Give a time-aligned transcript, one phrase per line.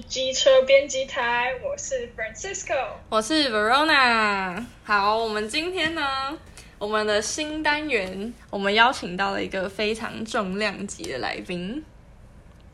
[0.00, 4.64] 是机车编辑台，我是 Francisco，我是 Verona。
[4.82, 6.38] 好，我们今天呢，
[6.78, 11.84] 我们的新单元，我们邀请到了一个非常重量级的来宾，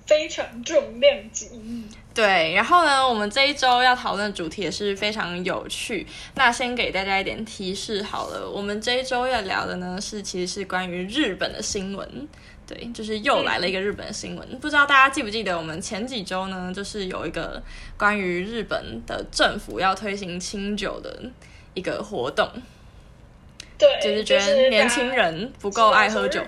[0.06, 1.50] 非常重量级。
[2.14, 6.06] 对，然后呢，我们这一周要讨论的主题也是非常有趣。
[6.36, 12.28] 那先给大家一点提示好了，我们这一周要聊的呢，是其实是关于日本的新闻。
[12.66, 14.46] 对，就是又来了一个日本新闻。
[14.50, 17.62] 嗯、不知道大家记不记得，我们前几周呢，就是有一个
[17.96, 21.22] 关于日本的政府要推行清酒的
[21.74, 22.48] 一个活动。
[23.78, 26.40] 对，就是觉得年轻人不够爱喝酒。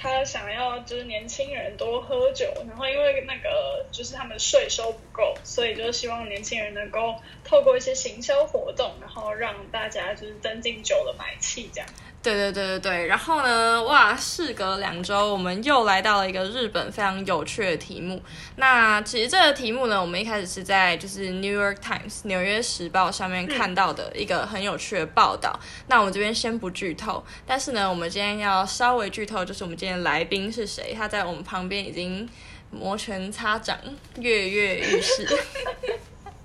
[0.00, 7.14] 他想要就是年轻人多喝酒，然后因为那个就是他们税收不够，所以就希望年轻人能够
[7.44, 11.88] 透过一些行销活动，然后让大家就是增进酒的买气，这样。
[12.22, 18.22] 对对对对对，然后呢，哇，事隔两周，我们又来到了一个日本非常有趣的题目。
[18.56, 25.58] 那其实这个题目呢，我们一开始是在就是《New York Times》纽约时报上面看到的一个很有趣的报道。
[25.86, 30.94] 那我们这边先不剧透，但是呢，我们今天要稍微剧透，就是我们今天的来宾是谁？
[30.96, 32.28] 他在我们旁边已经
[32.70, 33.78] 摩拳擦掌、
[34.18, 35.26] 跃跃欲试。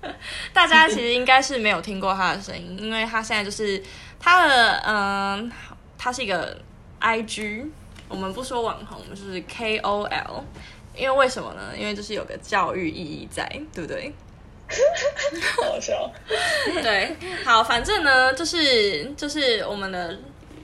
[0.52, 3.82] 大家其实应该是没有听过他的声音，因为他现在就是。
[4.18, 5.52] 他的嗯，
[5.96, 6.58] 他是一个
[7.00, 7.66] IG，
[8.08, 10.42] 我们不说网红，就是 KOL，
[10.96, 11.74] 因为为什么呢？
[11.78, 14.12] 因为就是有个教育意义在，对不对？
[15.62, 16.10] 好笑。
[16.82, 20.18] 对，好，反正呢，就是就是我们的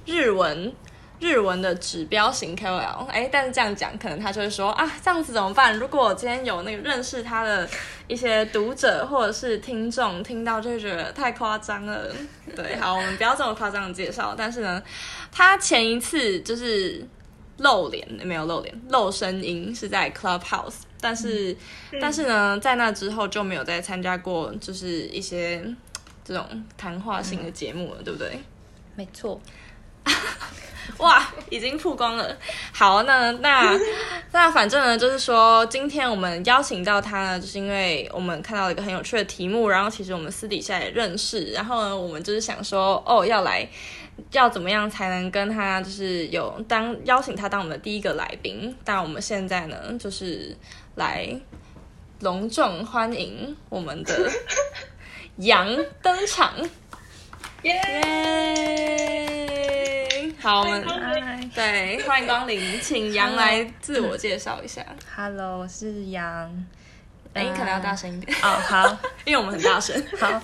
[0.07, 0.75] 日文。
[1.23, 5.79] 日文的指标型 KOL，哎，但是这样讲，可能他就会说啊，这样子怎么办？
[5.79, 7.69] 如果我今天有那个认识他的
[8.09, 12.13] 一些读者或者是听众听到，就会觉得太夸张了。
[12.57, 14.35] 对，好，我们不要这么夸张的介绍。
[14.37, 14.83] 但是呢，
[15.31, 17.07] 他前一次就是
[17.59, 21.57] 露脸，没有露脸，露声音是在 Clubhouse，但是、
[21.93, 25.65] 嗯、但是呢，在那之后就没有再参加过，就是一些
[26.25, 28.41] 这种谈话性的节目了，嗯、对不对？
[28.97, 29.41] 没错。
[30.99, 32.37] 哇，已经曝光了。
[32.73, 33.79] 好，那那
[34.33, 43.67] 那反正呢，就是说，今天我们邀请到他呢，就是因为我们看到了一个很有趣的题目，然后其实我们私底下也认识，然后呢，我们就是想说，哦，要来，
[44.33, 48.75] 要怎么样才能跟他就是有当邀请他当我们的第一个来宾？
[48.85, 50.57] 但我们现在呢，就是
[50.97, 51.29] 来
[52.21, 54.31] 隆重欢迎我们的
[55.37, 55.67] 杨
[56.03, 56.53] 登场，
[57.63, 59.82] 耶！
[60.41, 60.85] 好，我们
[61.55, 64.85] 对，欢迎光临，请杨来自我介绍一下。
[65.15, 66.67] Hello，我是杨。
[67.33, 68.37] 哎，你可能要大声一点。
[68.43, 70.03] 哦，好， 因为我们很大声。
[70.19, 70.43] 好，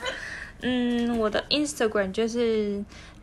[0.62, 2.82] 嗯，我的 Instagram 就是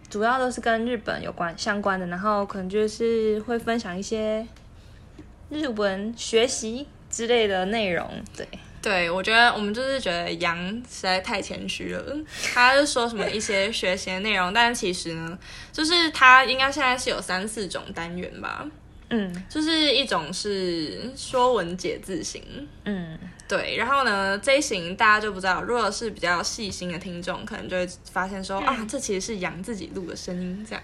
[0.09, 4.45] 主要都是跟日本有关相关的，然后可能就是会分享一些
[5.49, 8.09] 日文学习之类的内容。
[8.35, 8.47] 对。
[8.85, 10.55] 对，我觉得我们就是觉得杨
[10.87, 12.15] 实在太谦虚了，
[12.53, 15.35] 他就说什么一些学习的内容，但是其实呢，
[15.71, 18.63] 就是他应该现在是有三四种单元吧，
[19.09, 22.43] 嗯，就是一种是说文解字型，
[22.83, 30.83] 嗯，对，然后呢这一型大家就不知道，如果是比较细心的听众，可能就会发现说、嗯、啊，这其实是羊自己录的声音，这样，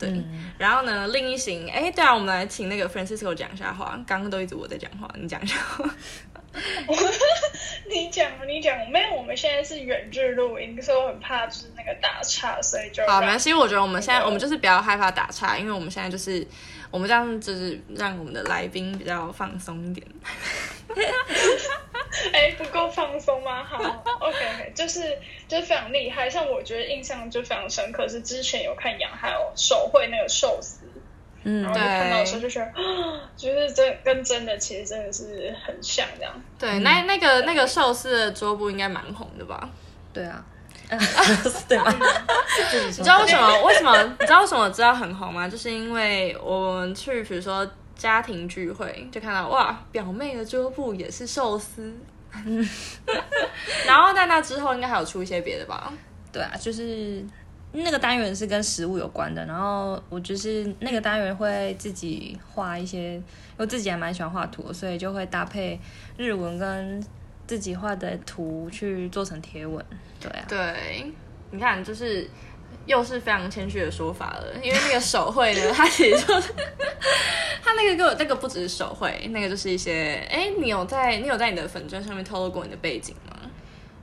[0.00, 5.88] 对，嗯、然后呢另一型，哎，对啊，我们来请那个 Francisco 讲一下话，刚刚都一直我在讲话，你讲一下话。
[7.88, 13.20] 你讲，你讲，没有，我们现在是远距录音，所以我很怕就是那个打岔，所以就好。
[13.20, 16.46] 没关系，我觉得我们现在我们就是比较害怕打岔，因为我们现在就是
[16.90, 20.06] 我们这样就是让我们的来宾比较放松一点。
[22.32, 23.62] 哎，不够放松吗？
[23.62, 23.76] 好
[24.20, 30.85] ，OK OK，就是就是非常厉害，像我觉得印象就非常深刻，是之前有看杨还有手绘那个寿司。
[31.48, 32.72] 嗯，然后就看到的时候就觉得，
[33.36, 36.32] 就是真跟真的其实真的是很像这样。
[36.58, 39.70] 对，嗯、那那个那个寿司的桌布应该蛮红的吧？
[40.12, 40.44] 对啊，
[41.68, 41.84] 对吗？
[42.86, 43.62] 你知道为什么？
[43.62, 43.96] 为什么？
[44.18, 45.48] 你知道为什么知道很红吗？
[45.48, 51.94] 就是因为我们去比如说家庭聚会，就看到哇，表妹的桌布也是寿司。
[53.86, 55.92] 然后在那之后，应该还有出一些别的吧？
[56.32, 57.24] 对啊，就是。
[57.72, 63.20] 那个单元是跟食物有关的，然后我就是那个单元会自己画一些，
[63.56, 65.78] 我自己还蛮喜欢画图，所以就会搭配
[66.16, 67.04] 日文跟
[67.46, 69.84] 自己画的图去做成贴文。
[70.18, 71.12] 对啊，对，
[71.50, 72.28] 你看，就是
[72.86, 76.52] 又是非常谦虚的说法了，因为那个手绘呢，它其实就是
[77.62, 83.45] 它那个个那个不只是手绘，那个就是一些，哎，你有在你有在你的粉钻上面透露过你的背景吗？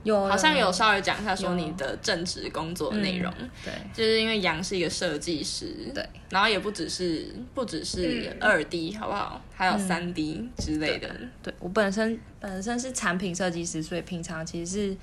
[0.04, 9.42] 有好像有稍微讲一下说你的正职工作内容，嗯，对，就是因为杨是一个设计师，对，然后也不只是不只是二 D，嗯，好不好？
[9.54, 11.08] 还有三 D 之类的。
[11.42, 11.54] 对，对。
[11.58, 14.96] 我本身本身是产品设计师，所以平常其实是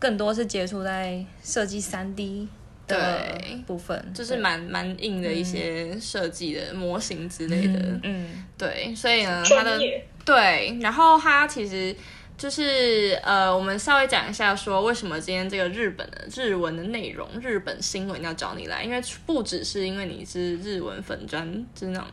[0.00, 2.48] 更多是接触在设计三 D
[2.88, 7.78] 的部分，就是蛮蛮硬的一些设计的模型之类的。
[7.78, 8.44] 嗯，嗯。
[8.58, 9.78] 对，所以呢，他的
[10.24, 11.94] 对，然后他其实。
[12.40, 22.08] 就是呃，我们稍微讲一下，说为什么今天这个日本的日文的内容，日本新闻要找你来，因为不只是因为你是日文粉专，就是那种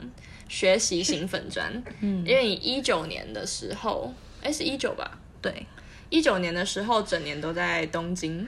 [0.49, 1.71] 学习型粉专，
[2.01, 4.13] 嗯，因为你一九年的时候，
[4.43, 5.17] 哎，是一九吧？
[5.41, 5.65] 对，
[6.09, 8.45] 一九年的时候，整年都在东京，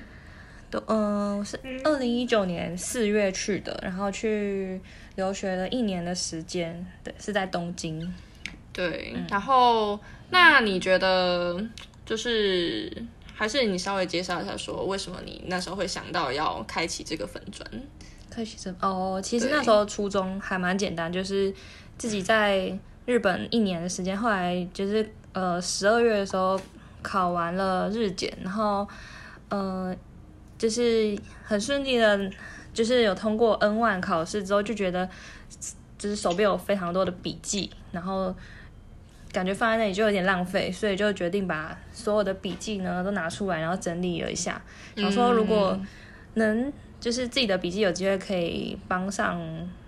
[0.69, 4.81] 都嗯、呃，是二零一九年四月去的，然后去
[5.15, 8.13] 留学了一年的时间，对，是在东京，
[8.79, 9.99] 对，嗯、然后。
[10.31, 11.59] 那你觉得，
[12.05, 13.03] 就是
[13.33, 17.67] 还是你稍微介绍一下，说为什么你那时候会想到要开启这个粉砖？
[18.29, 21.51] 开启这哦，其实那时候初衷还蛮简单，就是
[21.97, 22.71] 自己在
[23.07, 26.61] 日本一年的时间，后来就是呃十二月的时候
[27.01, 28.87] 考完了日检，然后
[29.49, 29.95] 呃
[30.59, 32.31] 就是很顺利的，
[32.71, 35.09] 就是有通过 N1 考试之后，就觉得
[35.97, 38.31] 就是手边有非常多的笔记，然后。
[39.31, 44.61] 感觉放在那里就有点浪费，所以就决定把所有的笔记呢都拿出来，然后整理了一下。
[44.95, 45.79] 想说如果
[46.33, 49.39] 能就是自己的笔记有机会可以帮上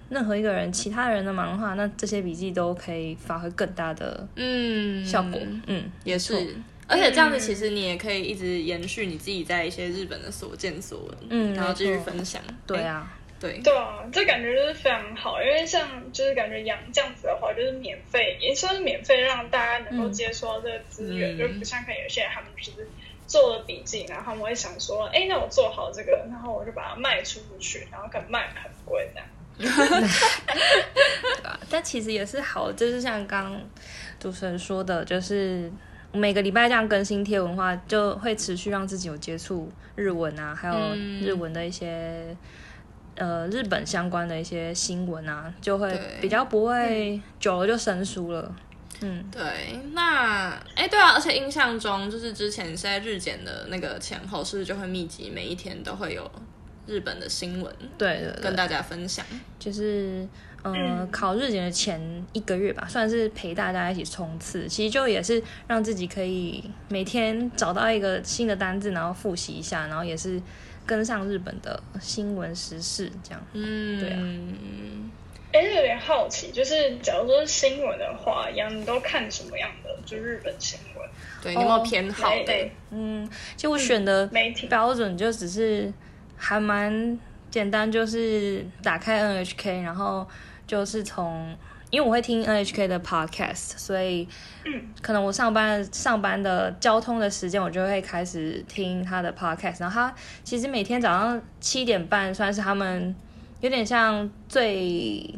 [0.10, 5.40] 任何一个人、其他人的忙的话，那这些笔记都可以发挥更大的嗯效果。
[5.44, 6.34] 嗯，嗯也是。
[6.88, 12.42] 而且这样子其实你也可以一直延续你自己在一些日本的所见所闻，嗯，然后继续分享。
[12.68, 13.10] 对啊。
[13.42, 22.88] 对对啊，这感觉就是非常好，因为像就是感觉养这样子的话，就是免费，也算是免费让大家能够接触到这个资源，嗯、就不像可能有些人他们就是
[23.26, 29.28] 做了笔记，然后他们会想说，哎，那我做好这个，然后我就把它卖出去，然后可能卖很贵这样。
[29.58, 31.60] 对吧？
[31.68, 33.60] 但其实也是好，就是像刚
[34.20, 35.72] 主持人说的，就是
[36.12, 40.76] 每个礼拜这样更新贴文化，就会持续让自己有接触日文啊，还有
[41.26, 42.38] 日文的一些。
[43.22, 48.52] 呃，日本相关的一些新闻啊，就会比较不会久了就生疏了。
[49.02, 49.44] 嗯，对。
[49.94, 56.32] 那，哎，对啊，而且印象中就是之前在日检的那个前后，是不是就会密集每一天都会有
[56.88, 57.72] 日本的新闻？
[57.96, 59.24] 对，对对，跟大家分享。
[59.60, 60.28] 就是，
[60.64, 62.02] 呃，考日检的前
[62.34, 64.68] 一个月吧，算是陪大家一起冲刺。
[64.68, 70.42] 其实就也是让自己可以每天找到一个新的单字，然后复习一下，然后也是。
[70.92, 74.20] 跟上日本的新闻时事，这样，嗯，对啊。
[75.54, 79.90] 哎，有点好奇，就是假如说是新闻的话，杨你都看什么样的？
[80.06, 81.10] 就日本新闻，
[81.42, 82.70] 对，你有没有偏好的？
[82.90, 84.30] 嗯，其实我选的
[84.70, 85.90] 标准就只是
[86.36, 87.18] 还蛮
[87.50, 90.28] 简单，就是打开 NHK，然后
[90.68, 91.56] 就是从。
[91.92, 94.26] 因为我会听 NHK 的 podcast，所以
[95.02, 99.82] 可能我上班上班的交通的时间，我就会开始听他的 podcast。
[99.82, 103.14] 然后他其实每天早上七点半算是他们
[103.60, 105.38] 有点像最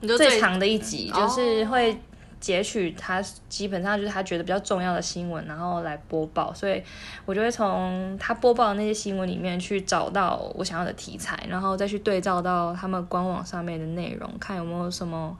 [0.00, 1.96] 最长的一集，就是会
[2.40, 6.52] 截取他基本上就是他觉得比较重要的新闻，然后来播报。
[6.52, 6.82] 所以
[7.24, 15.38] 我就会从他播报的那些新闻里面去找到我想要的题材，然后再去对照到他们官网上面的内容，看有没有什么。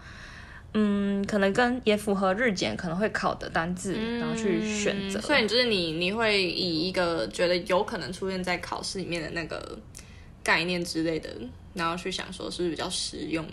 [0.74, 5.20] 嗯，可能跟也符合日检可能会考的单字，嗯、然后去选择。
[5.20, 9.78] 所以就是你你会以一个觉得有可能出现在考试里面的那个
[10.42, 11.28] 概念之类的，
[11.74, 13.46] 然后去想说是不是比较实用。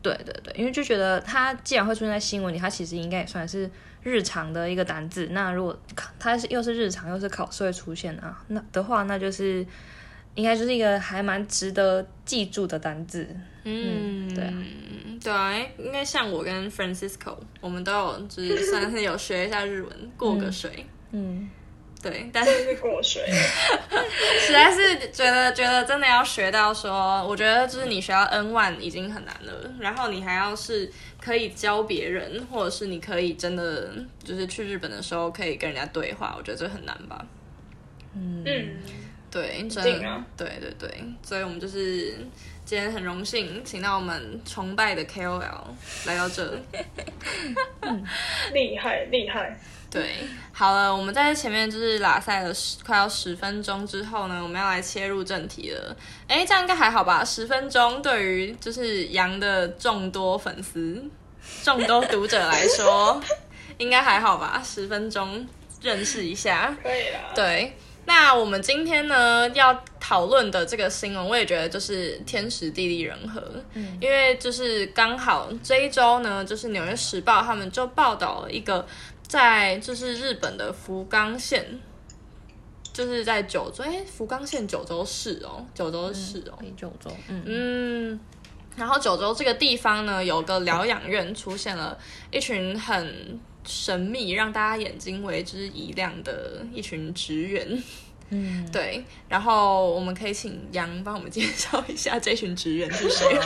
[0.00, 3.68] 对对对，因为就觉得它既然会出现在新闻里，它其实应该也算是
[4.02, 5.28] 日常的一个单字。
[5.32, 5.78] 那如果
[6.18, 9.66] 它是又是日常又是考试会出现啊，那的话那就是
[10.36, 13.28] 应该就是一个还蛮值得记住的单字。
[13.64, 14.54] 嗯，嗯，对啊。
[15.22, 20.86] 对啊，应该像我跟 Francisco，我们都有就是算是有学一下日文，过个水。
[21.12, 21.50] 嗯，嗯
[22.02, 23.22] 对，但是，是过水，
[24.40, 30.90] 实在是觉得觉得真的要学到说，我觉得就是你学到 N1 已经很难了，然后你还要是
[31.20, 33.92] 可以教别人，或者是你可以真的
[34.24, 37.26] 就是去日本的时候可以跟人家对话，我觉得这很难吧。
[38.14, 38.42] 嗯，
[39.30, 42.14] 对，真的，啊、对对对，所以我们就是。
[42.70, 45.42] 今天很荣幸，请到我们崇拜的 KOL
[46.06, 46.60] 来到这里，
[47.80, 48.06] 嗯，
[48.54, 49.58] 厉害厉害。
[49.90, 50.14] 对，
[50.52, 55.96] 好了，我们在前面就是拉赛了十快要十分钟之后呢，我们要来切入正题了。
[56.28, 57.24] 哎，这样应该还好吧？
[57.24, 61.02] 十分钟对于就是羊的众多粉丝、
[61.64, 63.20] 众多读者来说，
[63.78, 64.62] 应该还好吧？
[64.64, 65.44] 十分钟
[65.82, 67.32] 认识一下， 可以了。
[67.34, 67.76] 对。
[68.06, 73.40] 那我们今天呢要讨论的这个新闻，我也觉得就是天时地利人和，
[73.74, 78.84] 嗯，因为就是刚好这一周呢，就是《纽约时报》他们就报道了一个
[79.28, 81.80] 在就是日本的福冈县，
[82.92, 87.42] 就是在九州，哎，福冈县九州市哦，九州市哦，嗯、九州，嗯。
[87.46, 88.20] 嗯，
[88.76, 91.96] 然后九州这个地方呢，有个疗养院出现了
[92.30, 93.38] 一群很。
[93.63, 97.83] 神秘，让大家眼睛为之一亮的一群职员，
[98.29, 103.39] 嗯， 对，然后我们可以请杨帮我们介绍一下这群职员是谁。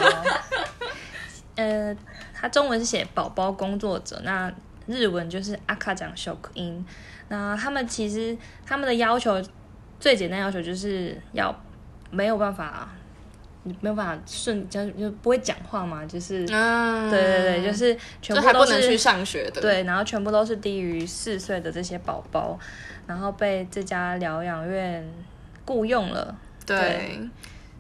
[1.56, 1.96] 呃，
[2.34, 4.54] 他中文是写宝宝工作者，那
[4.88, 6.86] 日文就是赤ちゃん职员。
[7.30, 9.42] 那他们其实他们的要求
[10.00, 11.54] 最简单要求就是要
[12.12, 12.90] 没有办法。
[13.65, 22.59] 你没有办法顺，就就不会讲话嘛，就是，嗯、对对对，就是全部都是还不能去上学的，对，然后全部都是低于四岁的这些宝宝，
[23.07, 25.05] 然后被这家疗养院
[25.65, 27.31] 雇佣了，对，对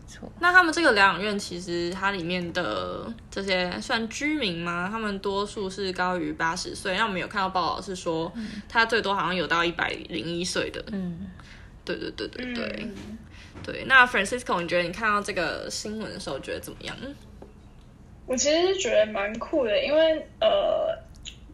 [0.06, 0.30] 错。
[0.38, 4.88] 那他们这个疗养院其实它里面的这些算居民吗？
[4.90, 8.32] 他们多数是高于八十岁，那我们有看到报道是说，
[8.68, 11.26] 他最多好像有到一百零一岁的，嗯，
[11.84, 12.76] 对对对对对。
[12.80, 13.18] 嗯
[13.62, 16.94] 对，那 Francisco，你觉得你看到这个新闻的时候，觉得怎么样？
[18.26, 20.98] 我其实是觉得蛮酷的，因为呃，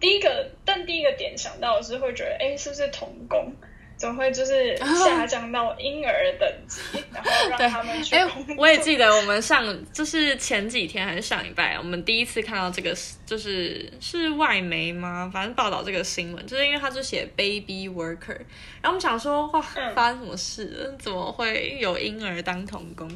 [0.01, 3.53] 第一个，但第一个点想到的是会觉得，哎，是不是童工？
[4.01, 8.17] 总会就是下降到婴儿等级，哦、然后让他们去。
[8.17, 8.27] 哎，
[8.57, 15.31] 我也记得我们上就是前几天还是上礼拜，我们第一次看到这个，就是是外媒吗？
[15.31, 18.39] 反正报道这个新闻，就是因为他就写 baby worker，
[18.81, 19.61] 然后我们想说，哇，
[19.95, 20.91] 发生什么事了？
[20.93, 23.07] 嗯、怎么会有婴儿当童工？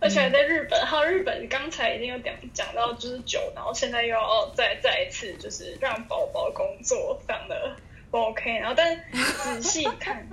[0.00, 7.74] 而且还在日本，还有日本刚才已经有讲讲到就是酒，然后现在又要再再一次就是让宝宝工作，非常的。
[8.10, 10.26] 不 OK，然后但仔细看，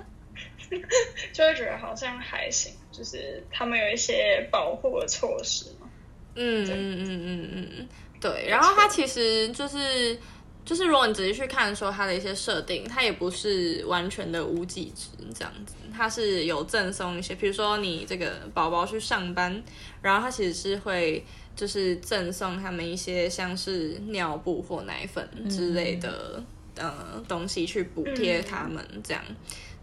[1.32, 5.86] 就会觉得好像还行，就是他们有一些保护的措施嘛。
[6.34, 7.88] 嗯嗯嗯嗯嗯，
[8.20, 8.46] 对。
[8.48, 10.18] 然后它其实就是
[10.64, 19.62] 就是，如果你仔细去看说它的一些设定，它也不是完全的无给值这样子，它是有赠送一些，比如说你这个宝宝去上班，
[20.02, 26.42] 然后它其实是会就是赠送他们一些像是尿布或奶粉之类的。
[26.76, 29.36] 嗯呃，东西去补贴他们这样，嗯、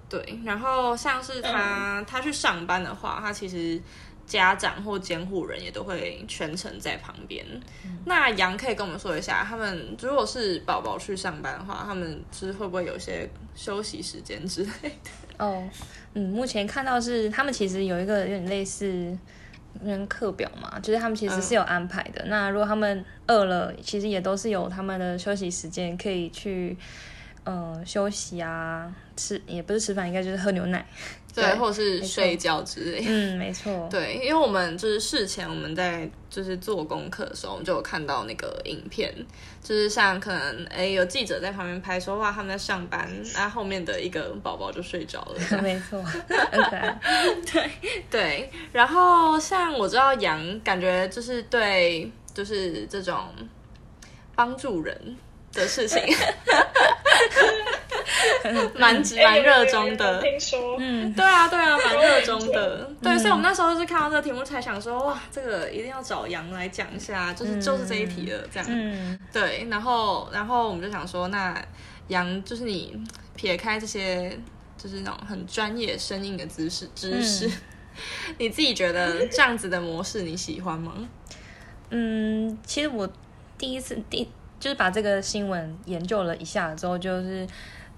[0.10, 0.40] 对。
[0.44, 3.82] 然后像是他、嗯、他去上班的话，他其实
[4.26, 7.46] 家长或监护人也都会全程在旁边。
[7.84, 15.46] 嗯、那杨可以跟我们说一下，他们如果是宝宝去上班的话，他们就是会不会有些休息时间之类的？
[15.46, 15.68] 哦，
[16.14, 19.18] 嗯，目前看到是他们其实有一个有点类似。
[19.82, 22.22] 人课表嘛，就是他们其实是有安排的。
[22.24, 26.78] 嗯、那如果他们饿了，其实也都是有他们的休息时间，可以去
[27.44, 30.86] 呃休息啊，吃也不是吃饭，应该就是喝牛奶。
[31.34, 33.04] 对，对或者是睡觉之类。
[33.08, 33.88] 嗯，没错。
[33.90, 39.12] 对，因为我们就是事前我们在就是做功课的时候，我们就有看到那个影片，
[39.64, 45.40] 就是像可能哎有记者在旁边拍说，说哇他们在上班，那后面的一个宝宝就睡着了。
[45.64, 47.00] 没错，很可爱。
[47.52, 47.70] 对
[48.12, 53.30] 对，然后像我知道羊感觉就是对就是这种
[54.36, 55.18] 帮助人
[55.54, 56.02] 的事情。
[58.76, 71.56] 蛮蛮热衷的，听说，嗯，对啊，对啊，蛮热衷的，对，所以我们那时候是看到这个题目才想说，哇，这个一定要找羊来讲一下，就是就是这一题了这样，嗯，对，然后然后我们就想说，那
[72.10, 73.02] 羊就是你
[73.36, 74.38] 撇开这些
[74.78, 77.50] 就是那种很专业生硬的知识知识，
[78.40, 80.94] 你自己觉得这样子的模式你喜欢吗？
[81.90, 83.08] 嗯，其实我
[83.58, 84.28] 第一次第
[84.60, 87.48] 就是把这个新闻研究了一下之后，就是。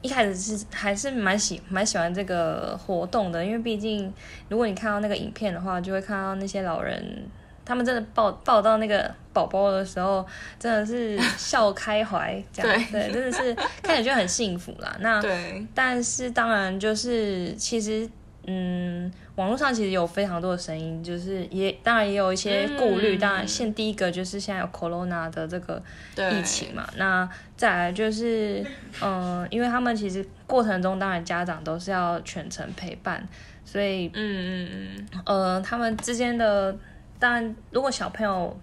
[0.02, 4.14] 一开始是还是蛮喜蛮喜欢这个活动的，因为毕竟
[4.50, 7.28] 如果你看到那个影片的话，就会看到那些老人，
[7.64, 10.24] 他们真的抱抱到那个宝宝的时候，
[10.60, 14.96] 真的是笑开怀，这样对，对，真的是 看起来就很幸福啦。
[15.00, 18.08] 那对，但是当然就是其实。
[18.48, 23.18] 嗯，网络上其实有非常多的声音，就是也当然也有一些顾虑。
[23.18, 25.82] 嗯、当然，现第一个就是现在有 Corona 的这个
[26.16, 26.88] 疫情嘛。
[26.98, 28.64] 那再来就是，
[29.02, 33.28] 嗯、呃，因为他们其实过程中，当然家长都是要全程陪伴，
[33.66, 34.70] 所以，嗯嗯
[35.12, 36.76] 嗯，呃，他们之间的，
[37.18, 38.56] 当然如果小朋友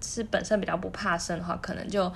[0.00, 2.12] 是本身比较不怕生的话，可能就。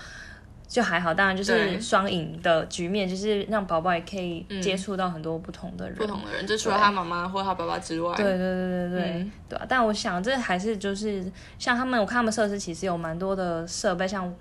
[0.70, 8.14] 就还好，当然就是双赢的局面，就是让宝宝也可以接触到很多不同的人，不同的人，就除了他妈妈或他爸爸之外。
[8.14, 9.66] 对对对对对，嗯、对啊。
[9.68, 14.32] 但我想，这还是就是像他们，我看他们设施其实有蛮多的设备，像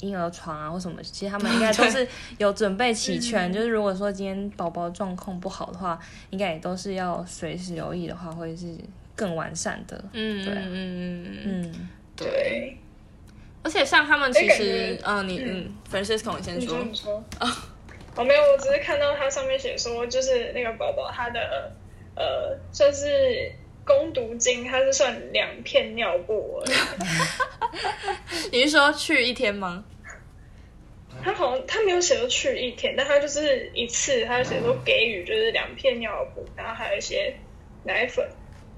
[0.00, 2.04] 婴儿床啊或什么，其实他们应该都是
[2.38, 3.52] 有准备齐全。
[3.52, 5.96] 就是如果说今天宝宝状况不好的话，
[6.30, 8.74] 应该也都是要随时留意的话，会是
[9.14, 10.04] 更完善的。
[10.12, 12.76] 嗯，对，嗯嗯嗯，对。
[13.62, 16.78] 而且像他们其实，嗯，你嗯，Francisco，你先说。
[16.78, 17.22] 你说。
[18.16, 21.72] 哦， 没有，我只是看到它上面写说，就是那个宝宝他的
[22.14, 23.52] 呃，算是
[23.84, 26.62] 攻读经，他是算两片尿布。
[28.50, 29.84] 你是说去一天吗？
[31.22, 37.32] 他好像他没有写说去一天，但他就是一次，他写说给予就是两片尿布，然后还有一些
[37.84, 38.28] 奶粉。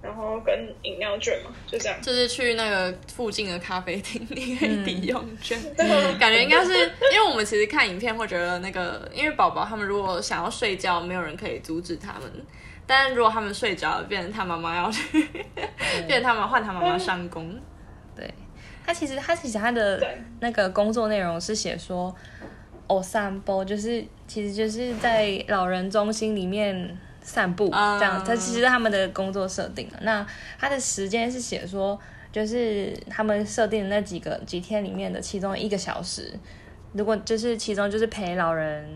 [0.05, 1.99] 然后跟饮料券嘛，就这样。
[2.03, 5.59] 就是去那个附近的咖啡厅，你可以抵用券。
[5.79, 6.75] 嗯、 感觉应该是，
[7.11, 12.31] 因为我们其实看影片会觉得那个，因为宝宝他们如果想要睡觉，没有人可以阻止他们。
[12.87, 15.27] 但如果他们睡着了，变成他妈妈要去，
[16.07, 17.59] 变成他们换他妈妈上工。
[18.15, 18.31] 对，
[18.87, 20.07] 他其实他其实他的
[20.41, 22.15] 那个工作内容是写说，
[22.87, 26.99] 哦，散步就是其实就是在老人中心里面。
[27.25, 29.99] 散步这样，他其实他们的工作设定了。
[30.03, 30.25] 那
[30.59, 31.99] 他的时间是写说，
[32.31, 36.33] 就是他们设定的那几个几天里面的其中一个小时，
[36.93, 38.87] 如果就是其中就是陪老人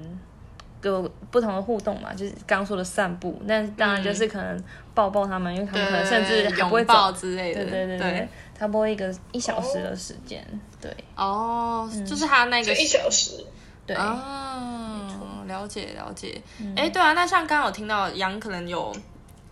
[0.82, 4.62] 有不同的互动嘛，就是刚说的散步，那当然就是可能
[4.94, 7.64] 抱抱他们，因为他们可能甚至还不会走之类的。
[7.64, 10.46] 对对对对，差不多一个一小时的时间。
[10.80, 13.44] 对哦，就是他那个一小时。
[13.86, 13.96] 对
[15.48, 16.40] 了解了解，
[16.76, 18.94] 哎、嗯，对啊，那像刚刚有听到杨可能有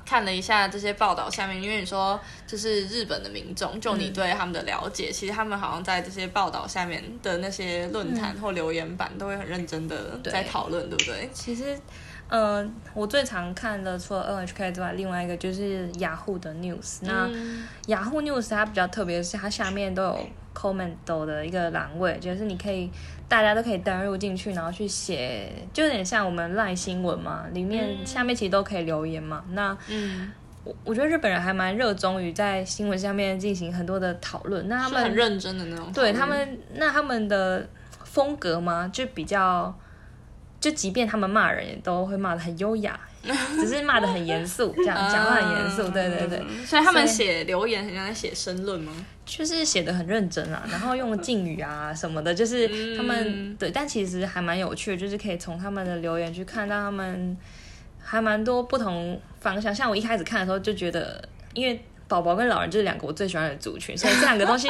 [0.05, 11.31] 看了一下这些报道下面，因为你说就是日本的民众，就你对他们的了解，嗯、其实他们好像在这些报道下面的那些论坛或留言板都会很认真的在讨论，对，对不对？
[11.33, 11.77] 其实，
[12.29, 16.99] 嗯、呃，我最常看的除了 NHK 之外，另外一个就是雅虎的 News。
[17.01, 17.29] 那
[17.89, 22.89] 雅虎 News 它比较特别的是，它下面都有 comment 的一个栏位，就是你可以。
[23.29, 29.45] 大家都可以登录进去，然后去写，就有点像我们 LINE 新闻嘛，里面下面其实都可以留言嘛。
[29.51, 30.31] 那，嗯，
[30.63, 34.69] 我我觉得日本人还蛮热衷于在新闻下面进行很多的讨论。
[34.69, 35.93] 那他们很认真的那种。
[35.93, 37.69] 对他们，那他们的
[38.05, 39.77] 风格嘛，就比较，
[40.61, 42.99] 就即便他们骂人，也都会骂的很优雅。
[43.59, 46.43] 只是骂的很严肃， 这样讲话很严肃，对对对。
[46.65, 48.93] 所以他们写留言很像在写申论吗？
[49.25, 57.37] 就是写的很认真啊，然后用敬语啊什么的，就是他们、嗯、对，但其实还蛮有趣的，就是可以从他们的留言去看到他们
[58.01, 59.75] 还蛮多不同方向。
[59.75, 61.21] 像我一开始看的时候就觉得，
[61.55, 64.69] 因为宝宝跟老人就是两个我最喜欢的族群，所以这两个东西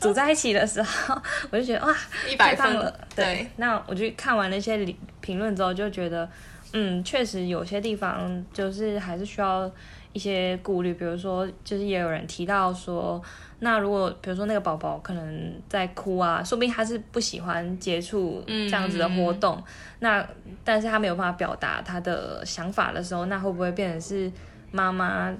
[0.00, 1.94] 组在一起的时候，我就觉得哇，
[2.26, 2.90] 一百分了。
[3.14, 4.78] 对，对那我就看完那些
[5.20, 6.26] 评论之后，就觉得。
[6.72, 9.70] 嗯，确实有些地方就是还是需要
[10.12, 13.22] 一些顾虑，比如说，就是也有人提到说，
[13.60, 19.64] 那如果比如说那个宝宝可能在哭啊，说不定他是不喜欢接触这样子的活动，嗯、
[20.00, 20.28] 那
[20.62, 24.30] 但是他没有办法表达他的想法的时候，那会不会变成是
[24.70, 25.34] 妈妈？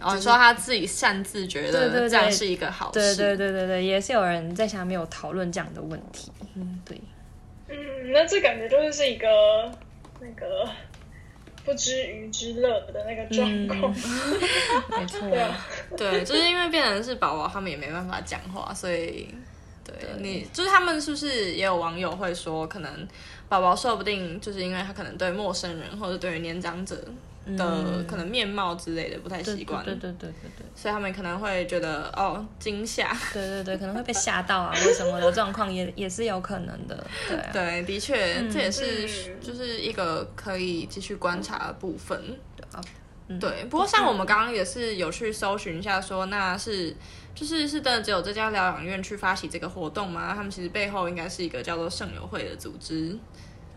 [0.00, 3.16] 哦，你说他自己擅自觉得这样是一个好事？
[3.16, 6.32] 对对对对对，也是有人在下面有讨论这样的问题。
[6.54, 7.00] 嗯，对。
[7.68, 7.76] 嗯，
[8.12, 9.26] 那这感觉就是一个。
[10.20, 10.68] 那个
[11.64, 15.20] 不知鱼之乐的那个状况，嗯、 没错，
[15.96, 19.28] 对，对，就是因为变成是宝宝，他们也没办法讲话，所以，
[19.84, 20.08] 对，对。
[20.20, 23.08] 你，就是他们是不是也有网友会说，可能
[23.48, 26.96] 宝宝说不定就是因为他可能对陌生人或者对于年长者。
[27.56, 42.20] 的可能面貌之类的不太习惯，对对对对对，所以他们可能会觉得哦惊吓，对对对，可能会被吓到啊，为什么的状况也也是有可能的，对、啊、对，的确、嗯、这也是就是一个可以继续观察的部分，
[42.56, 42.80] 对啊，
[43.38, 43.64] 对。
[43.66, 46.96] 不过像我们刚刚也是有去搜寻一下说，说那是
[47.34, 50.32] 就是是真的只有这家疗养院去发起这个活动吗？
[50.34, 53.18] 他们其实背后应该是一个叫做圣友会的组织。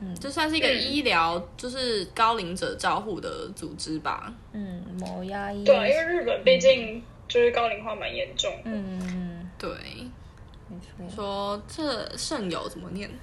[0.04, 4.34] 嗯，这算是一个医疗，嗯、就是高龄者照护的组织吧。
[4.52, 5.64] 嗯，某牙医。
[5.64, 8.62] 对，因为日本毕竟就是高龄化蛮严重的。
[8.66, 9.70] 嗯，对。
[10.70, 11.16] 没错。
[11.16, 13.10] 说这圣友怎么念？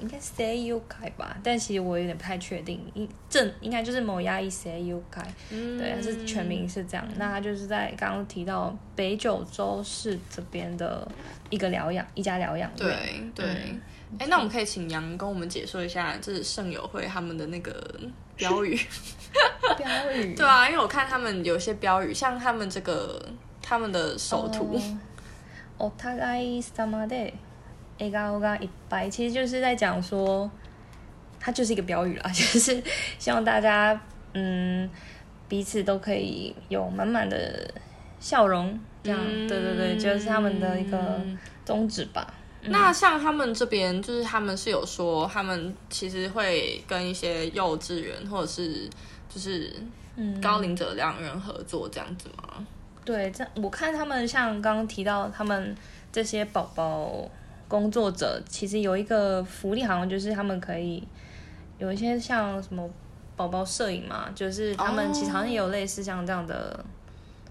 [0.00, 2.80] 应该 say you 开吧，但其实我有点不太确定。
[2.94, 5.22] 应正应该就是某牙医 say you 开。
[5.50, 5.78] 嗯。
[5.78, 7.08] 对，是全名是这样。
[7.16, 11.06] 那他就是在刚刚提到北九州市这边的
[11.48, 13.32] 一个疗养一家疗养院。
[13.34, 13.54] 对对。
[13.70, 13.80] 嗯
[14.17, 17.71] 哎，那我们可以请杨跟我们解说一下，这是圣友会他们的那个
[18.35, 18.79] 标语。
[19.77, 20.33] 标语。
[20.33, 23.23] 对啊，因为我看他们有些标语，像他们这个
[23.61, 24.81] 他们的首图。
[25.77, 27.33] お互い様で
[27.99, 30.49] 笑颜がいっぱい，其实就是在讲说，
[31.39, 32.83] 它就是一个标语啦， 就是
[33.17, 34.01] 希望大家
[34.33, 34.89] 嗯
[35.47, 37.73] 彼此都可以有满满的
[38.19, 39.19] 笑容，这样。
[39.23, 41.21] 嗯、对对对，就是他们的一个
[41.63, 42.33] 宗旨吧。
[42.66, 48.88] 那像他们这边，就是他们是有说，他们其实会跟一些幼稚园或者是
[49.28, 49.70] 就是
[50.40, 52.44] 高龄者两人合作这样子吗？
[52.56, 52.66] 嗯、
[53.04, 55.76] 对，这我看他们像刚刚提到他们
[56.10, 57.28] 这些宝宝
[57.68, 61.06] 工作者，其实有一个福利，好像就是他们可以
[61.78, 62.88] 有一些像什么
[63.36, 66.82] 宝宝摄影嘛，就是他们其实好像也有类似像这样的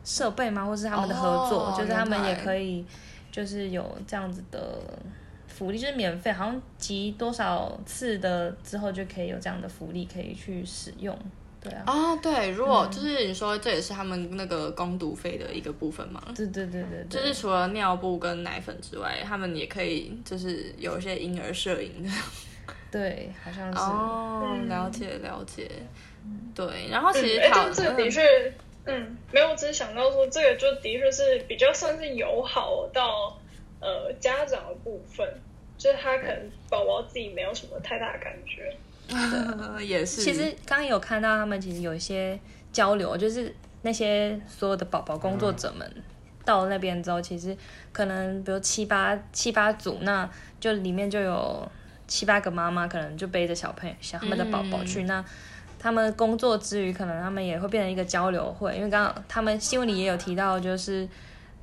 [0.03, 0.65] 设备吗？
[0.65, 2.83] 或是他们的合作，哦、就是他们也可以。
[3.33, 4.79] 就是有这样子的
[5.47, 11.17] 福利，就是免费，好像集多少次的之后就可以有这样的福利可以去使用，
[11.59, 11.83] 对啊。
[11.87, 16.21] 啊，对，如果就是你说这也是他们那个攻读费的一个部分嘛？
[16.35, 22.09] 对对对对，就是除了尿布跟奶粉之外，他们也可以就是有一些婴儿摄影的。
[22.91, 23.79] 对，好像是。
[23.79, 25.67] 哦，了解了解。
[26.53, 28.21] 对，然后其实他、嗯、这的确。
[28.85, 33.39] 嗯，没有，我只是想到说，这个就的确是比较算是友好到
[33.79, 35.25] 呃家长的部分，
[35.77, 38.75] 就是他可能宝宝自己没有什么太大的感觉。
[39.81, 40.21] 也是。
[40.21, 42.37] 其实刚刚有看到他们其实有一些
[42.73, 45.89] 交流，就是那些所有的宝宝工作者们
[46.43, 47.55] 到了那边之后，其实
[47.93, 51.71] 可能比如七八七八组，那就里面就有
[52.05, 55.25] 七八个妈妈，可能就背着小朋友、小他们的宝宝去、嗯、那。
[55.83, 61.05] 他们工作之余，可能他们也会变成一个交流会，因为刚刚他们新闻里也有提到，就是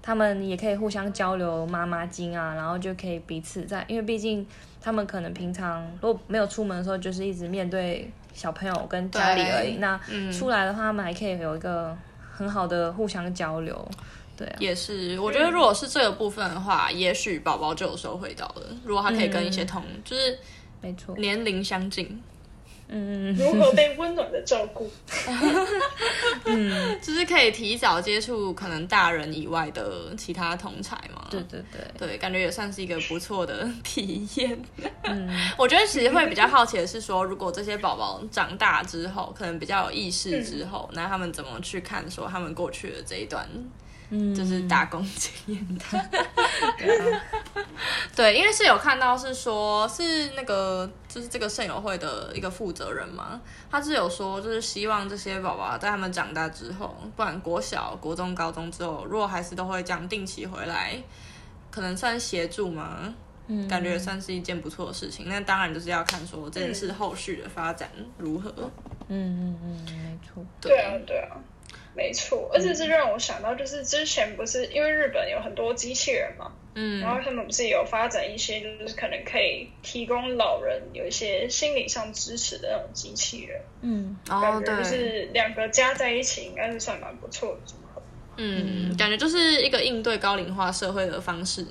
[0.03, 4.47] 他们也可以互相交流妈妈经啊，然后就可以彼此在，因为毕竟
[4.79, 9.77] 他们可能平常如果没有出门的时候，就是一直面对小朋友跟家里而已。
[9.77, 9.99] 那
[10.31, 11.97] 出来的话，他们还可以有一个
[12.31, 13.91] 很好的互相交流。
[14.37, 18.63] 对啊，也是，我觉得如果是这个部分的话，也许宝宝就有收获到了。
[18.85, 20.39] 如果他可以跟一些同，嗯、就是
[20.83, 22.23] 没错，年龄相近。
[22.93, 24.91] 嗯，如何被温暖的照顾？
[26.45, 31.29] 嗯，就是可以提早接触可能大人以外的其他同才嘛。
[31.31, 34.61] 对对对，对，感觉也算是一个不错的体验。
[35.05, 43.49] 嗯，我觉得其实会比较好奇的是说，如果这些宝宝长大之后，可能比较有意识之后，嗯、那他们怎么去看说他们过去的这一段？
[44.13, 45.85] 嗯，就是打工经验的，
[48.17, 61.01] 对，因为是有看到是说，是那个就是这个圣友会的一个负责人嘛，他是有说，就是希望这些宝宝在他们长大之后，不管国小、国中、高中之后，如果还是都会这样定期回来，
[61.71, 63.15] 可能算协助嘛，
[63.47, 65.29] 嗯，感觉也算是一件不错的事情。
[65.29, 68.53] 那当然就是要看说这件事后续的发展如何。
[69.07, 71.37] 嗯嗯嗯，没错，对啊对啊。
[71.95, 87.61] 没错，而且这让我想到，就是之前不是因为日本有很多机器人嘛，嗯，然后他们不是也有发展一些，就是可能可以提供老人有一些心理上支持的那种机器人，嗯，哦，对就是两个加在一起，应该是算蛮不错的。
[87.67, 88.01] 组合，
[88.37, 91.67] 嗯，感觉就是一个应对高龄化社会的方式，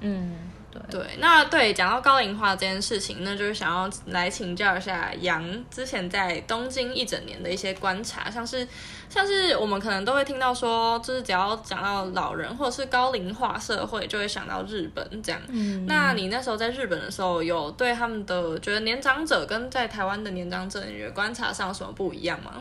[0.00, 0.47] 嗯。
[0.90, 8.66] 对，那对讲到高龄化这件事情，那就是想要来请教一下杨之前在东京一整年的一些观察，像是
[9.08, 15.40] 像是我们可能都会听到说，就是只要讲到老人或者是高龄化社会，就会想到日本这样。
[15.48, 22.52] 嗯，那你那时候在日本的时候，有对他们的觉得年长者跟在台湾的年长者，你觉得观察上有什么不一样吗？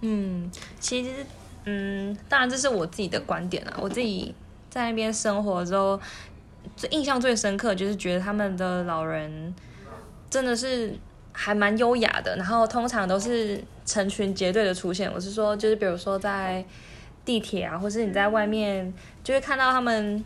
[0.00, 1.10] 嗯，其实
[1.64, 4.34] 嗯，当然这是我自己的观点啊，我自己
[4.70, 6.00] 在那边生活之后。
[6.76, 9.54] 最印象最深刻就是觉得他们的老人
[10.28, 10.92] 真的是
[11.32, 15.12] 还蛮优雅的，然后通常都是成群结队的出现。
[15.12, 16.64] 我是说，就是比如说在
[17.24, 20.24] 地铁啊，或是你在外面，就会看到他们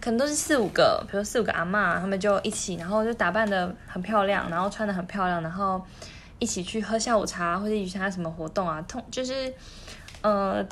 [0.00, 5.82] 可能都是四五个，比如四五个阿嬷，他们就一起，然后就打扮的很漂亮，然后穿的很漂亮，然后
[6.38, 9.52] 一起去喝下午茶，或者一起参加什么活动啊，通就是
[10.20, 10.64] 呃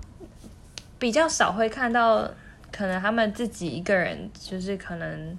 [0.98, 2.30] 比较少会看到。
[2.76, 5.38] 可能他们自己一个人，就是可能，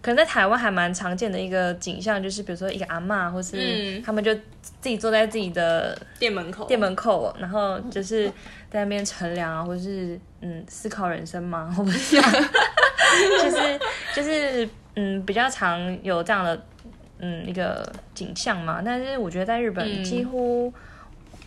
[0.00, 8.26] 可能在台湾还蛮常见的一个景象，就是比如说一个阿嬷，或是他们就自己坐在自己的店门口，店门口，然后就是
[8.70, 12.28] 在那边乘凉啊，或是嗯思考人生嘛，我不知道，
[13.42, 13.80] 就是
[14.14, 14.66] 就是
[14.96, 16.58] 嗯比较常有这样的
[17.18, 18.80] 嗯一个景象嘛。
[18.82, 20.72] 但是我觉得在日本几乎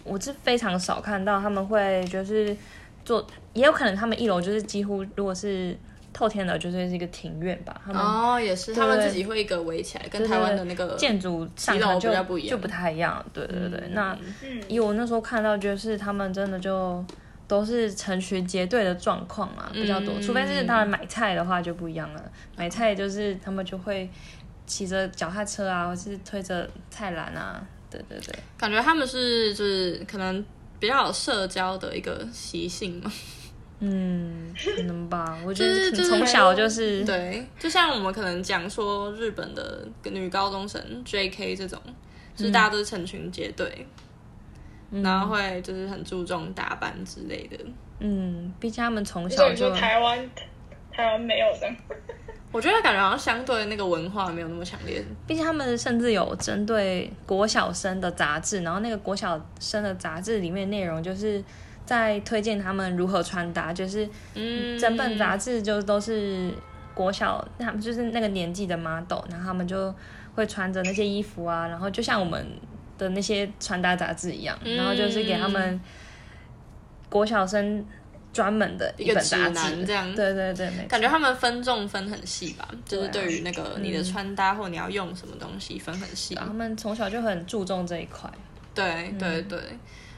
[0.04, 2.56] 我是非常少看到他们会就是。
[3.05, 5.77] 做也有可能，他们一楼就是几乎，如果是
[6.11, 7.81] 透天的，就是一个庭院吧。
[7.85, 13.23] 他们哦，也是，他们自己会一个围起来，跟台湾的那个建筑上就不一样，就不太一样。
[13.33, 14.17] 对对对，那
[14.67, 17.03] 以我那时候看到，就是他们真的就
[17.47, 20.13] 都是成群结队的状况啊，比较多。
[20.21, 24.09] 除非是他们买菜的话就不一样了，买菜就是他们就会
[24.65, 27.65] 骑着脚踏车啊，或是推着菜篮啊。
[27.89, 30.43] 对对对，感觉他们是就是可能。
[30.79, 33.12] 比较有社交的一个习性嘛，
[33.79, 35.38] 嗯，可能吧。
[35.45, 41.55] 我觉得从小就是、就是、对，就像我们可能讲说日本的女高中生 J.K.
[41.55, 41.79] 这种，
[42.36, 43.88] 就是大家都是成群结队，
[44.91, 47.57] 嗯、然后会就是很注重打扮之类的。
[47.99, 50.29] 嗯，毕竟他们从小就台湾，
[50.91, 51.73] 台湾没有的。
[52.53, 55.03] 我觉得感觉好像相对那个文化没有那么强烈。
[55.25, 61.43] 毕竟他们甚至有针对国小生的杂志，然后那个国小生的杂志里面内容就是
[61.83, 66.53] 在推荐他们如何穿搭，就是嗯，整本杂志就都是
[66.93, 69.91] 国小他们就是那个年纪的 model，然后他们就
[70.35, 72.47] 会穿着那些衣服啊，然后就像我们
[72.99, 75.81] 的那些穿搭杂志一样，然后就是给他们
[77.09, 77.83] 国小生。
[78.34, 80.13] 专门的一本杂志，这样。
[80.15, 86.34] 对对对，感觉他们分众分很细吧，就是对于那个你的穿搭或你要用什么东西分很细。
[86.34, 88.28] 他们从小就很注重这一块。
[88.74, 89.60] 对对对，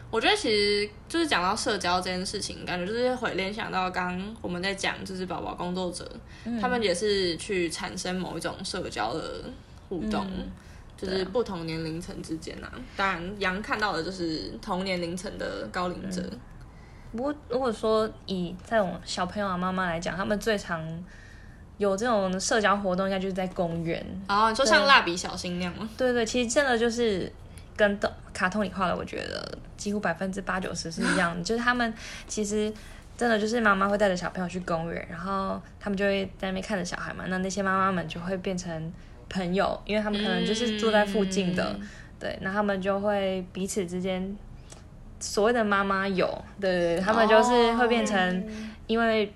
[0.10, 6.10] 我觉得其实就是讲到社交这件事情，感觉就是会联想到刚刚我们在讲，就是宝宝工作者，
[6.62, 9.44] 他们也是去产生某一种社交的
[9.90, 10.26] 互动，
[10.96, 12.72] 就是不同年龄层之间啊。
[12.96, 16.24] 当然，杨看到的就是同年龄层的高龄者。
[17.16, 20.84] 不过，如果说以这种小朋友啊妈妈来讲，他们最常
[21.78, 24.04] 有这种社交活动，应该就是在公园。
[24.28, 25.90] 哦，你说像蜡笔小新那样吗？
[25.98, 27.32] 对对，其实真的就是
[27.76, 31.42] 跟动卡通里画的，我觉得几乎百分之八九十是一样的。
[31.46, 31.94] 就是他们
[32.28, 32.74] 其实
[33.18, 37.26] 真的就是妈妈会带着小朋友去公园，然后他们就会在那边看着小孩嘛。
[37.28, 38.94] 那那些妈妈们就会变成
[39.30, 41.88] 朋友，因为他们可能就是住在附近的，嗯、
[42.20, 44.36] 对，那他们就会彼此之间。
[45.26, 48.46] 所谓的妈妈友，对对对，他们就是会变成
[48.86, 49.34] 因为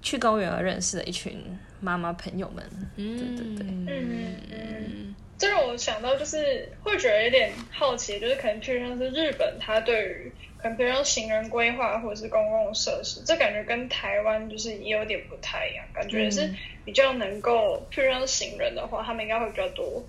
[0.00, 1.38] 去公园而认识的一群
[1.78, 2.64] 妈妈朋友们，
[2.96, 16.50] 嗯、对对对，嗯嗯，这让我想到就是会觉得有点好奇，就是可能譬如像是日本，它对于可能比如说行人规划或者是公共设施，这感觉跟台湾就是也有点不太一样，感觉也是
[16.86, 20.02] 比较能够，譬如像行人的话，他们应该会比较多。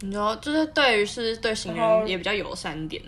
[0.00, 3.02] 你说就是对于是对行人也比较友善一点。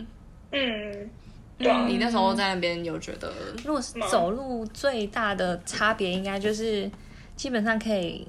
[0.55, 1.11] 嗯，
[1.59, 3.33] 对啊，你那时候在那边有觉得，
[3.65, 6.89] 如果是走路最大的差别，应该就是
[7.35, 8.27] 基本上可以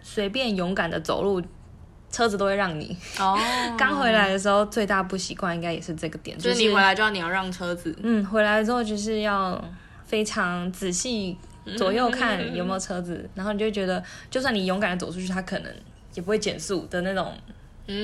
[0.00, 1.42] 随便勇敢的走路，
[2.10, 2.96] 车子都会让你。
[3.18, 3.36] 哦，
[3.76, 7.94] 刚回来的时候最大不习惯应该也是这个点，就是你回来就要你要让车子。
[8.02, 9.62] 嗯，回来之后就是要
[10.04, 11.36] 非常仔细
[11.76, 15.72] 左右看有没有车子，嗯、然后你就觉得，就算你勇敢的走出去，他可能
[16.14, 17.32] 也不会减速的那种。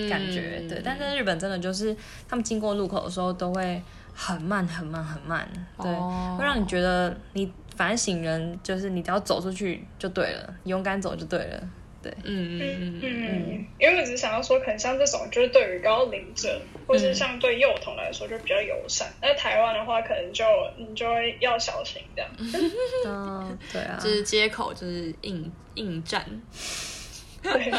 [0.09, 1.95] 感觉、嗯、对，但在日本真的就是
[2.29, 3.83] 他们经过路口的时候都会
[4.15, 5.47] 很慢很慢很慢，
[5.83, 11.69] 对，哦、会让你觉得你反正行人就是你只要走出去就对了，勇敢走就对了，
[12.03, 13.01] 对，嗯嗯嗯。
[13.03, 20.45] 嗯，因为我只是想要说，可能像这种就是对于高龄者或是像对幼童来说就比较友善，那、嗯、台湾的话可能就
[20.79, 22.31] 你就会要小心这样，
[23.07, 26.25] 嗯，对啊，就是街口就是应应战。
[27.45, 27.73] 对，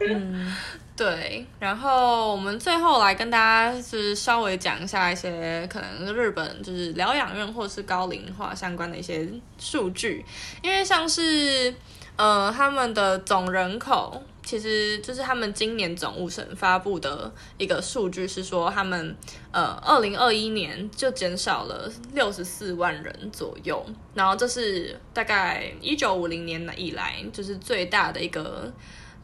[0.08, 0.52] 嗯，
[0.96, 10.24] 对，然后我们最后来跟大家就是稍微讲一下一些可能日本就是疗养院或是高龄化相关的一些数据，
[10.62, 11.72] 因为像是
[12.16, 19.16] 呃他们的总人口，其实就是他们今年总务省发布的一个数据是说，他们
[19.50, 28.72] 呃二零二一年就减少了六十四万人左右，然后这是大概一九五零年以来就是最大的一个。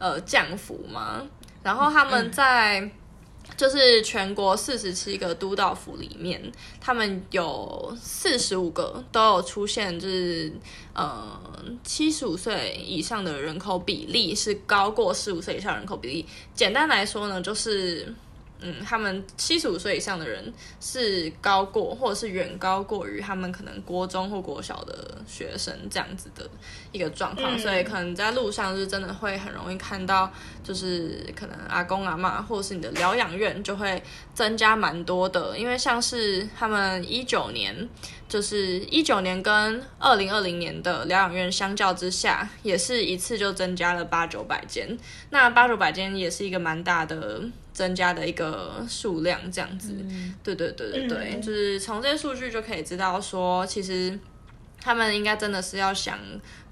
[0.03, 1.21] 呃，降幅嘛，
[1.61, 2.89] 然后他们在
[3.55, 10.51] 就是全国四十七个都道府里面，他们有四十五个都有出现，就是
[10.93, 11.39] 呃
[11.83, 16.25] 七十五岁以上的人口比例是高过十五岁以上人口比例。
[16.53, 18.13] 简单来说呢，就是。
[18.61, 26.47] 嗯，他们七十五岁以上的人是高过，或者是远高过于他们可能国中或国小的学生这样子的
[26.91, 30.31] 一个状况，嗯、所以可能在路上是真的会很容易看到，
[30.63, 34.01] 就是可能阿公阿妈，或者是你的疗养院就会
[34.35, 37.89] 增加蛮多的，因为像是他们一九年，
[38.29, 44.95] 就是一九年跟二零二零年的疗养院相较之下，也是一次就增加了八九百间，
[45.31, 47.41] 那八九百间也是一个蛮大的。
[47.81, 54.19] 增加的一个数量这样子，嗯、对对对对对，嗯、就是从这些数据就可以知道说，其实
[54.79, 56.19] 他们应该真的是要想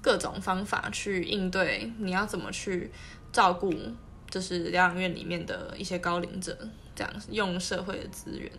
[0.00, 2.92] 各种方法去应对，你要怎么去
[3.32, 3.74] 照顾，
[4.30, 6.56] 就是疗养院里面的一些高龄者，
[6.94, 8.52] 这样用社会的资源。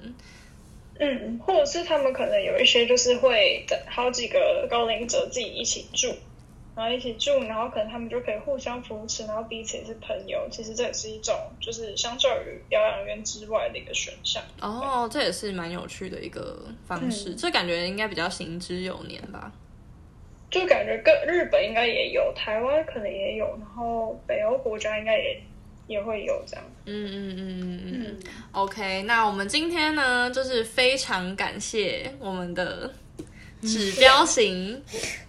[1.00, 6.14] 嗯，或者是他们可能有一些就是会好几个高龄者自己一起住。
[6.74, 10.48] 然后一起住，然后可能他们就可以互相扶持，然后彼此也是朋友。
[10.50, 14.42] 其实这也是一种，就是相较于疗养院之外的一个选项。
[14.62, 17.32] 哦，这也是蛮有趣的一个方式。
[17.32, 19.52] 嗯、这感觉应该比较行之有年吧？
[20.50, 25.42] 就感觉跟日本应该也有，台湾可能也有，然后北欧国家应该也
[25.88, 26.66] 也会有这样。
[26.86, 28.20] 嗯嗯嗯嗯嗯。
[28.54, 32.94] OK，那我们今天呢，就是非常感谢我们的。
[33.62, 34.82] 指标型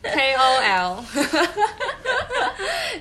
[0.03, 1.03] KOL，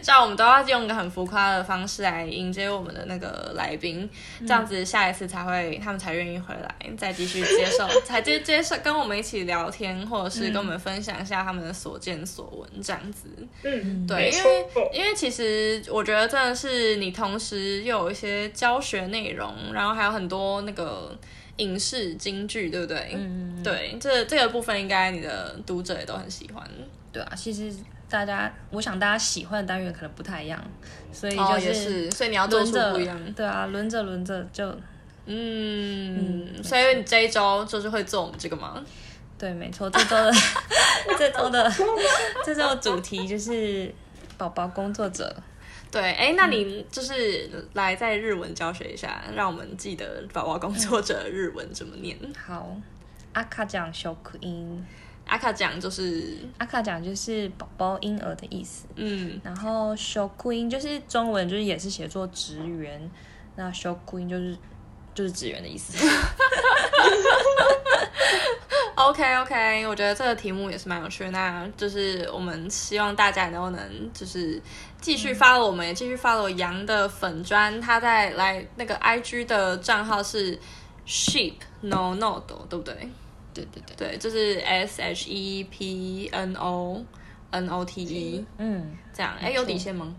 [0.02, 4.10] 这样我们都要用一个很浮夸的方式来迎接我们的那个来宾，
[4.41, 13.30] 这样子下一次才会他们才愿意回来，再继续接受， 才接接受跟我们一起聊天，或者是跟我们分享一下他们的所见所闻，这样子。
[13.63, 21.17] 嗯，对，因为因为其实我觉得真的是你同时又有一些教学内容，然后还有很多那个。
[21.62, 23.12] 影视京剧，对不对？
[23.13, 26.67] 嗯，对，这这个部分应该你的读者也都很喜欢。
[27.13, 27.71] 对啊，其实
[28.10, 30.60] 大家，我想大家喜欢的单元可能不太一样，
[31.13, 33.34] 所以就是，哦、是，所以你要做出不一样。
[33.36, 34.67] 对啊，轮着轮着就，
[35.28, 38.84] 嗯，嗯，所以你这一周就是会做我们这个吗？
[39.38, 40.32] 对，没错，这周的
[41.19, 41.71] 这周的
[42.43, 43.93] 这周的主题就是
[44.38, 45.36] 宝宝工作者。
[45.91, 52.17] 对，哎，那你就是来在日文教学一下，嗯、让我们记得宝宝工作者日文怎么念。
[52.47, 52.73] 好，
[53.34, 54.86] 阿卡讲小口音，
[55.27, 58.86] 阿卡讲就是阿卡讲就是宝宝婴儿的意思。
[58.95, 63.12] 嗯，然后小口音就是中文就是也是写作职员，
[63.58, 64.58] 那小口音就是
[65.13, 65.97] 就是职员的意思。
[69.10, 71.32] OK OK，我觉得这个题目也是蛮有趣的。
[71.32, 74.62] 那就是我们希望大家都能就是
[75.00, 77.82] 继续 follow 我们，也继续 follow 杨的粉砖。
[77.82, 80.58] 他在来那个 IG 的账号是
[81.08, 82.96] sheep no note，对不对？
[83.54, 87.04] 对对对对，就是 S H E P N O
[87.50, 88.46] N O T E。
[88.58, 89.34] 嗯，这样。
[89.42, 90.16] 哎，有底线吗？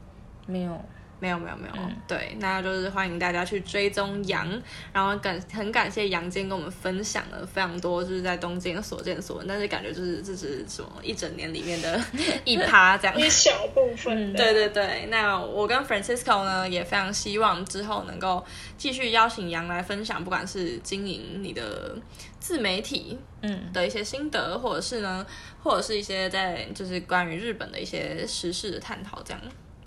[0.46, 0.84] 没有。
[1.22, 4.44] 没有没有没有，对，那就是欢迎大家去追踪杨，
[4.92, 12.04] 然后感很感谢杨今天跟我们分享了非常多，就是在东京所见所闻，但是感觉就是这是什么一整年里面的
[12.44, 14.32] 一趴这样，一小部分。
[14.32, 18.44] 对对对，那我跟 Francisco 呢也非常希望之后能够
[18.76, 21.96] 继续邀请杨来分享，不管是经营你的
[22.40, 23.72] 自媒体嗯。
[23.72, 25.24] 的一些心得，嗯、或者是呢，
[25.62, 29.40] 或者是一些在就是关于日本的一些时事的探讨这样。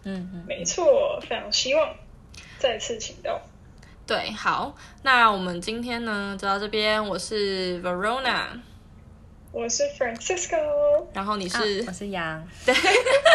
[0.05, 1.93] 嗯嗯，没错，非常希望
[2.57, 3.41] 再次请到。
[4.07, 7.03] 对，好，那我们今天呢就到这边。
[7.05, 8.61] 我是 Verona，
[9.51, 12.47] 我是 Francisco，然后你是，啊、我是杨。
[12.65, 12.75] 对，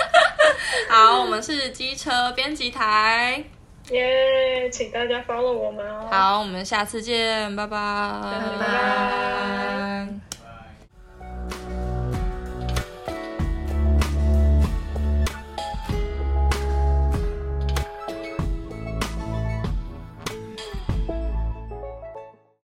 [0.88, 3.42] 好，我们是机车编辑台。
[3.90, 6.08] 耶，yeah, 请大家 follow 我们哦。
[6.12, 7.76] 好，我们下次见，拜拜，
[8.22, 10.29] 拜拜。